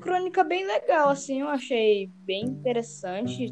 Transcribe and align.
crônica 0.00 0.42
bem 0.42 0.66
legal, 0.66 1.10
assim, 1.10 1.42
eu 1.42 1.48
achei 1.48 2.10
bem 2.24 2.44
interessante. 2.44 3.50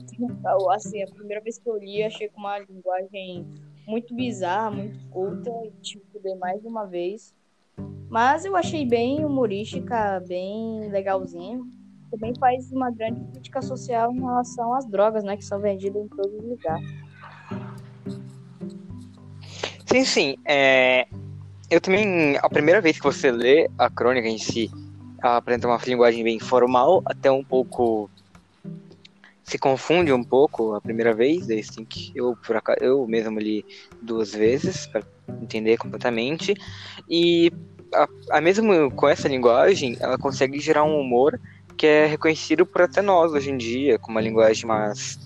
Assim, 0.71 1.03
a 1.03 1.06
primeira 1.06 1.42
vez 1.42 1.58
que 1.58 1.69
eu 1.69 1.76
li, 1.78 2.03
achei 2.03 2.28
com 2.28 2.40
uma 2.40 2.58
linguagem 2.58 3.46
muito 3.87 4.14
bizarra, 4.14 4.71
muito 4.71 4.98
culta, 5.11 5.50
e 5.64 5.71
tive 5.80 6.04
que 6.12 6.34
mais 6.34 6.61
de 6.61 6.66
uma 6.66 6.84
vez. 6.84 7.34
Mas 8.11 8.44
eu 8.44 8.56
achei 8.56 8.87
bem 8.87 9.24
humorística, 9.24 10.22
bem 10.26 10.88
legalzinha. 10.90 11.61
Também 12.11 12.33
faz 12.40 12.72
uma 12.72 12.90
grande 12.90 13.22
crítica 13.33 13.60
social 13.60 14.12
em 14.12 14.21
relação 14.21 14.72
às 14.74 14.87
drogas, 14.87 15.22
né, 15.24 15.37
que 15.37 15.44
são 15.44 15.60
vendidas 15.60 16.02
em 16.02 16.09
todos 16.09 16.33
os 16.33 16.45
lugares. 16.45 16.88
Sim, 19.87 20.05
sim. 20.05 20.37
É... 20.46 21.06
Eu 21.70 21.83
também, 21.83 22.37
a 22.38 22.49
primeira 22.49 22.80
vez 22.80 22.99
que 22.99 23.05
você 23.05 23.30
lê 23.30 23.71
a 23.77 23.91
crônica 23.91 24.27
em 24.27 24.38
si, 24.38 24.71
apresenta 25.21 25.67
uma 25.67 25.79
linguagem 25.87 26.23
bem 26.23 26.39
formal, 26.39 27.03
até 27.05 27.31
um 27.31 27.45
pouco 27.45 28.11
se 29.43 29.59
confunde 29.59 30.13
um 30.13 30.23
pouco 30.23 30.75
a 30.75 30.81
primeira 30.81 31.15
vez, 31.15 31.51
assim 31.51 31.85
que 31.85 32.13
eu 32.15 32.37
por 32.47 32.57
acaso, 32.57 32.79
eu 32.83 33.07
mesmo 33.07 33.39
li 33.41 33.65
duas 34.03 34.33
vezes 34.33 34.87
para 34.87 35.03
entender 35.43 35.79
completamente 35.79 36.55
e 37.09 37.51
a, 37.95 38.07
a 38.33 38.41
mesmo 38.41 38.91
com 38.91 39.09
essa 39.09 39.27
linguagem, 39.27 39.97
ela 40.01 40.19
consegue 40.19 40.61
gerar 40.61 40.85
um 40.85 41.01
humor 41.01 41.41
que 41.77 41.87
é 41.87 42.07
reconhecido 42.07 42.66
por 42.66 42.83
até 42.83 43.01
nós 43.01 43.33
hoje 43.33 43.51
em 43.51 43.57
dia, 43.57 43.99
com 43.99 44.11
uma 44.11 44.21
linguagem 44.21 44.66
mais 44.66 45.19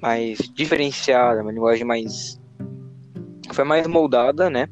mais 0.00 0.38
diferenciada, 0.38 1.42
uma 1.42 1.52
linguagem 1.52 1.84
mais 1.84 2.40
foi 3.52 3.64
mais 3.64 3.86
moldada, 3.86 4.48
né? 4.48 4.68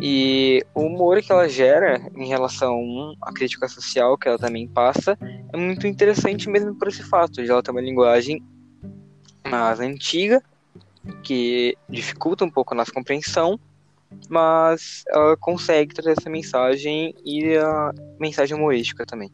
E 0.00 0.64
o 0.74 0.82
humor 0.82 1.20
que 1.20 1.32
ela 1.32 1.48
gera 1.48 2.00
em 2.14 2.28
relação 2.28 3.14
à 3.20 3.32
crítica 3.32 3.68
social 3.68 4.16
que 4.16 4.28
ela 4.28 4.38
também 4.38 4.68
passa 4.68 5.18
é 5.52 5.56
muito 5.56 5.86
interessante 5.86 6.48
mesmo 6.48 6.74
por 6.74 6.88
esse 6.88 7.02
fato 7.02 7.42
de 7.42 7.50
ela 7.50 7.62
ter 7.62 7.70
uma 7.70 7.80
linguagem 7.80 8.42
mais 9.48 9.80
antiga, 9.80 10.42
que 11.22 11.76
dificulta 11.88 12.44
um 12.44 12.50
pouco 12.50 12.74
a 12.74 12.76
nossa 12.76 12.92
compreensão, 12.92 13.58
mas 14.28 15.04
ela 15.08 15.36
consegue 15.36 15.94
trazer 15.94 16.12
essa 16.18 16.30
mensagem 16.30 17.14
e 17.24 17.56
a 17.56 17.92
mensagem 18.20 18.56
humorística 18.56 19.04
também. 19.04 19.30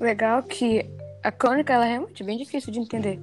Legal 0.00 0.42
que 0.42 0.84
a 1.22 1.32
crônica 1.32 1.72
ela 1.72 1.86
é 1.86 1.90
realmente 1.90 2.22
bem 2.22 2.36
difícil 2.36 2.72
de 2.72 2.78
entender. 2.78 3.18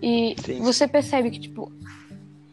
E 0.00 0.36
Sim. 0.40 0.60
você 0.60 0.86
percebe 0.86 1.30
que, 1.30 1.40
tipo, 1.40 1.72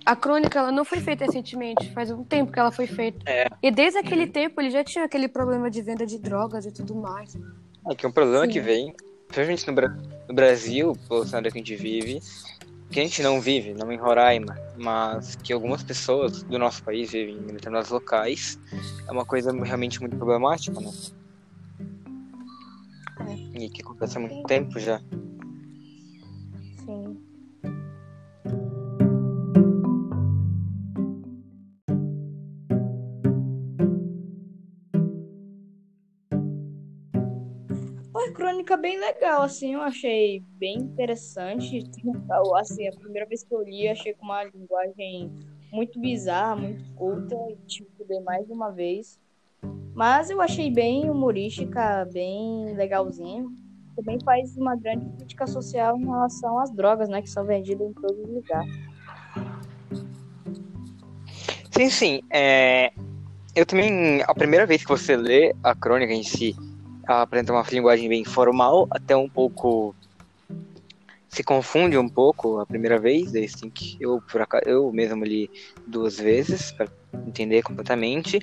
a 0.05 0.15
crônica 0.15 0.57
ela 0.57 0.71
não 0.71 0.83
foi 0.83 0.99
feita 0.99 1.25
recentemente, 1.25 1.91
faz 1.93 2.11
um 2.11 2.23
tempo 2.23 2.51
que 2.51 2.59
ela 2.59 2.71
foi 2.71 2.87
feita. 2.87 3.19
É. 3.25 3.47
E 3.61 3.71
desde 3.71 3.99
aquele 3.99 4.25
uhum. 4.25 4.31
tempo 4.31 4.61
ele 4.61 4.69
já 4.69 4.83
tinha 4.83 5.05
aquele 5.05 5.27
problema 5.27 5.69
de 5.69 5.81
venda 5.81 6.05
de 6.05 6.17
drogas 6.17 6.65
e 6.65 6.71
tudo 6.71 6.95
mais. 6.95 7.37
É 7.89 7.95
que 7.95 8.05
é 8.05 8.09
um 8.09 8.11
problema 8.11 8.45
Sim. 8.45 8.51
que 8.51 8.59
vem, 8.59 8.95
principalmente 9.27 9.67
no, 9.67 9.73
Bra 9.73 9.89
no 10.27 10.35
Brasil, 10.35 10.97
pelo 11.07 11.25
cenário 11.25 11.51
que 11.51 11.57
a 11.57 11.61
gente 11.61 11.75
vive, 11.75 12.21
que 12.89 12.99
a 12.99 13.03
gente 13.03 13.21
não 13.21 13.39
vive, 13.39 13.73
não 13.73 13.91
em 13.91 13.97
Roraima, 13.97 14.57
mas 14.77 15.35
que 15.35 15.53
algumas 15.53 15.81
pessoas 15.81 16.43
do 16.43 16.59
nosso 16.59 16.83
país 16.83 17.11
vivem 17.11 17.35
em 17.35 17.53
determinados 17.53 17.89
locais, 17.89 18.59
é 19.07 19.11
uma 19.11 19.25
coisa 19.25 19.51
realmente 19.51 19.99
muito 19.99 20.17
problemática, 20.17 20.79
né? 20.79 20.91
É. 23.27 23.63
E 23.63 23.69
que 23.69 23.81
acontece 23.81 24.17
há 24.17 24.19
muito 24.19 24.43
tempo 24.43 24.79
já. 24.79 24.99
Crônica 38.31 38.77
bem 38.77 38.99
legal, 38.99 39.43
assim, 39.43 39.73
eu 39.73 39.81
achei 39.81 40.43
bem 40.57 40.77
interessante. 40.77 41.83
Assim, 42.55 42.87
a 42.87 42.91
primeira 42.91 43.27
vez 43.27 43.43
que 43.43 43.53
eu 43.53 43.61
li, 43.61 43.87
achei 43.87 44.13
com 44.13 44.25
uma 44.25 44.43
linguagem 44.43 45.31
muito 45.71 45.99
bizarra, 45.99 46.55
muito 46.55 46.83
culta, 46.95 47.35
e 47.49 47.55
tive 47.67 47.89
que 47.97 48.19
mais 48.21 48.45
de 48.45 48.51
uma 48.51 48.71
vez. 48.71 49.19
Mas 49.93 50.29
eu 50.29 50.41
achei 50.41 50.71
bem 50.71 51.09
humorística, 51.09 52.07
bem 52.11 52.73
legalzinha. 52.75 53.45
Também 53.95 54.17
faz 54.23 54.55
uma 54.57 54.75
grande 54.75 55.09
crítica 55.17 55.45
social 55.45 55.97
em 55.97 56.05
relação 56.05 56.59
às 56.59 56.71
drogas, 56.71 57.09
né, 57.09 57.21
que 57.21 57.29
são 57.29 57.45
vendidas 57.45 57.87
em 57.87 57.93
todos 57.93 58.17
os 58.17 58.29
lugares. 58.29 58.71
Sim, 61.71 61.89
sim. 61.89 62.21
É... 62.29 62.91
Eu 63.53 63.65
também, 63.65 64.21
a 64.21 64.33
primeira 64.33 64.65
vez 64.65 64.81
que 64.81 64.89
você 64.89 65.17
lê 65.17 65.53
a 65.61 65.75
crônica 65.75 66.13
em 66.13 66.23
si, 66.23 66.55
apresenta 67.07 67.53
uma 67.53 67.63
linguagem 67.71 68.07
bem 68.07 68.23
formal, 68.23 68.87
até 68.91 69.15
um 69.15 69.29
pouco 69.29 69.95
se 71.27 71.43
confunde 71.43 71.97
um 71.97 72.09
pouco 72.09 72.59
a 72.59 72.65
primeira 72.65 72.99
vez, 72.99 73.33
assim 73.35 73.69
que 73.69 73.97
eu 73.99 74.21
por 74.29 74.41
acaso, 74.41 74.63
eu 74.65 74.91
mesmo 74.91 75.23
li 75.23 75.49
duas 75.87 76.17
vezes 76.17 76.71
para 76.71 76.87
entender 77.25 77.63
completamente 77.63 78.39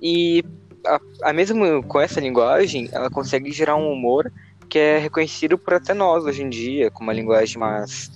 e 0.00 0.44
a, 0.86 1.00
a 1.24 1.32
mesmo 1.32 1.82
com 1.82 2.00
essa 2.00 2.20
linguagem, 2.20 2.88
ela 2.92 3.10
consegue 3.10 3.50
gerar 3.50 3.76
um 3.76 3.92
humor 3.92 4.32
que 4.68 4.78
é 4.78 4.98
reconhecido 4.98 5.58
por 5.58 5.74
até 5.74 5.92
nós 5.92 6.24
hoje 6.24 6.42
em 6.42 6.48
dia, 6.48 6.90
com 6.90 7.02
uma 7.02 7.12
linguagem 7.12 7.58
mais 7.58 8.10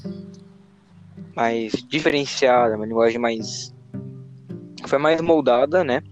mais 1.35 1.73
diferenciada, 1.73 2.77
uma 2.77 2.87
linguagem 2.87 3.19
mais 3.19 3.75
foi 4.87 4.99
mais 4.99 5.21
moldada, 5.21 5.83
né? 5.83 6.03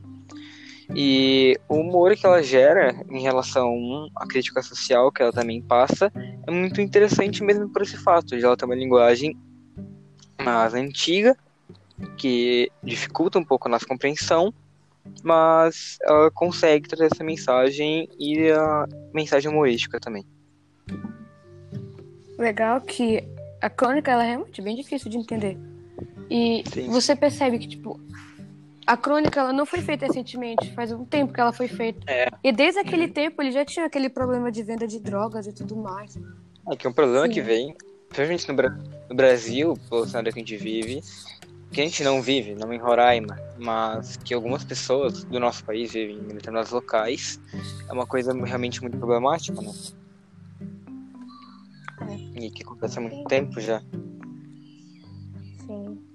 E 0.95 1.57
o 1.69 1.77
humor 1.77 2.17
que 2.17 2.27
ela 2.27 2.43
gera 2.43 3.05
em 3.09 3.23
relação 3.23 4.09
à 4.17 4.27
crítica 4.27 4.63
social 4.63 5.13
que 5.13 5.23
ela 5.23 5.33
também 5.33 5.63
passa 5.63 6.13
é 6.47 6.51
muito 6.51 6.81
interessante 6.81 7.45
mesmo 7.45 7.69
por 7.69 7.83
esse 7.83 7.97
fato 7.97 8.37
de 8.37 8.45
ela 8.45 8.57
ter 8.57 8.65
uma 8.65 8.75
linguagem 8.75 9.37
mais 10.43 10.75
antiga, 10.75 11.37
que 12.17 12.71
dificulta 12.83 13.39
um 13.39 13.45
pouco 13.45 13.69
a 13.69 13.71
nossa 13.71 13.87
compreensão, 13.87 14.53
mas 15.23 15.99
ela 16.03 16.31
consegue 16.31 16.89
trazer 16.89 17.11
essa 17.13 17.23
mensagem 17.23 18.09
e 18.19 18.51
a 18.51 18.87
mensagem 19.15 19.51
humorística 19.51 20.01
também. 20.01 20.25
Legal 22.39 22.81
que 22.81 23.23
a 23.61 23.69
crônica 23.69 24.11
ela 24.11 24.25
é 24.25 24.29
realmente 24.29 24.63
bem 24.63 24.75
difícil 24.75 25.11
de 25.11 25.19
entender. 25.19 25.59
E 26.31 26.63
Sim. 26.73 26.89
você 26.89 27.15
percebe 27.15 27.59
que, 27.59 27.69
tipo, 27.69 28.01
a 28.91 28.97
crônica 28.97 29.39
ela 29.39 29.53
não 29.53 29.65
foi 29.65 29.81
feita 29.83 30.05
recentemente, 30.05 30.75
faz 30.75 30.91
um 30.91 31.05
tempo 31.05 31.33
que 31.33 31.41
ela 31.41 31.53
foi 31.53 31.69
feita. 31.69 32.01
É. 32.11 32.29
E 32.43 32.51
desde 32.51 32.81
aquele 32.81 33.05
uhum. 33.07 33.13
tempo 33.13 33.41
ele 33.41 33.53
já 33.53 33.65
tinha 33.65 33.87
aquele 33.87 34.09
problema 34.09 34.51
de 34.51 34.65
venda 34.65 34.85
de 34.85 34.99
drogas 34.99 35.47
e 35.47 35.53
tudo 35.53 35.77
mais. 35.77 36.19
É 36.69 36.75
que 36.75 36.89
é 36.89 36.91
um 36.91 36.93
problema 36.93 37.29
Sim. 37.29 37.33
que 37.33 37.41
vem, 37.41 37.77
principalmente 38.09 38.49
no, 38.49 38.55
Bra 38.55 38.71
no 39.09 39.15
Brasil, 39.15 39.75
pelo 39.89 40.05
cenário 40.09 40.33
que 40.33 40.41
a 40.41 40.43
gente 40.43 40.57
vive, 40.57 41.05
que 41.71 41.81
a 41.81 41.85
gente 41.85 42.03
não 42.03 42.21
vive, 42.21 42.57
não 42.57 42.73
em 42.73 42.79
Roraima, 42.79 43.39
mas 43.57 44.17
que 44.17 44.35
algumas 44.35 44.65
pessoas 44.65 45.23
do 45.23 45.39
nosso 45.39 45.65
país 45.65 45.93
vivem 45.93 46.17
em 46.17 46.35
determinados 46.35 46.73
locais, 46.73 47.41
é 47.89 47.93
uma 47.93 48.09
coisa 48.09 48.33
realmente 48.33 48.83
muito 48.83 48.99
problemática, 48.99 49.63
né? 49.63 49.73
É. 52.09 52.45
E 52.45 52.51
que 52.51 52.65
acontece 52.65 52.99
há 52.99 53.03
muito 53.03 53.23
tempo 53.29 53.61
já. 53.61 53.81
Sim. 55.65 56.10